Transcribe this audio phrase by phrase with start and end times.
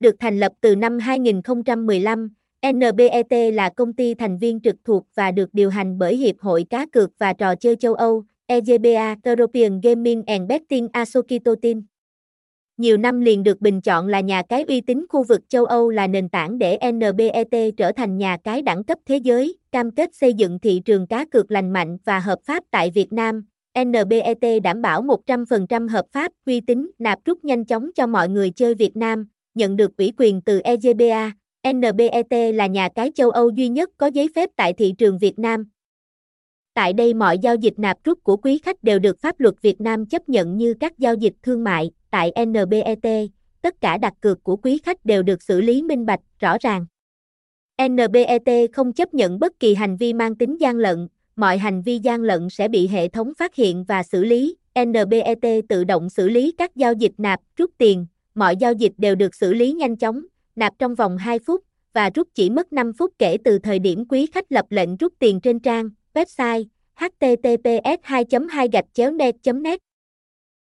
[0.00, 2.30] được thành lập từ năm 2015.
[2.72, 6.64] NBET là công ty thành viên trực thuộc và được điều hành bởi Hiệp hội
[6.70, 11.82] Cá cược và Trò chơi châu Âu, EGBA, European Gaming and Betting Association.
[12.76, 15.90] Nhiều năm liền được bình chọn là nhà cái uy tín khu vực châu Âu
[15.90, 20.14] là nền tảng để NBET trở thành nhà cái đẳng cấp thế giới, cam kết
[20.14, 23.44] xây dựng thị trường cá cược lành mạnh và hợp pháp tại Việt Nam.
[23.84, 28.50] NBET đảm bảo 100% hợp pháp, uy tín, nạp rút nhanh chóng cho mọi người
[28.50, 31.32] chơi Việt Nam, nhận được ủy quyền từ EGBA.
[31.72, 35.38] NBET là nhà cái châu Âu duy nhất có giấy phép tại thị trường Việt
[35.38, 35.64] Nam.
[36.74, 39.80] Tại đây mọi giao dịch nạp rút của quý khách đều được pháp luật Việt
[39.80, 41.90] Nam chấp nhận như các giao dịch thương mại.
[42.10, 43.30] Tại NBET,
[43.62, 46.86] tất cả đặt cược của quý khách đều được xử lý minh bạch, rõ ràng.
[47.88, 51.98] NBET không chấp nhận bất kỳ hành vi mang tính gian lận, mọi hành vi
[51.98, 54.56] gian lận sẽ bị hệ thống phát hiện và xử lý.
[54.84, 59.14] NBET tự động xử lý các giao dịch nạp, rút tiền, mọi giao dịch đều
[59.14, 60.22] được xử lý nhanh chóng,
[60.56, 64.04] nạp trong vòng 2 phút và rút chỉ mất 5 phút kể từ thời điểm
[64.08, 66.64] quý khách lập lệnh rút tiền trên trang website
[66.94, 68.68] https 2 2
[69.12, 69.80] net net.